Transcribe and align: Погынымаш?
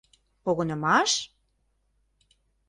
Погынымаш? 0.43 1.11